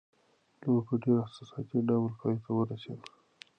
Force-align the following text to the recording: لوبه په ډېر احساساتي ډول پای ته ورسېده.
لوبه 0.61 0.81
په 0.87 0.95
ډېر 1.03 1.17
احساساتي 1.23 1.79
ډول 1.89 2.11
پای 2.19 2.35
ته 2.43 2.49
ورسېده. 2.55 3.05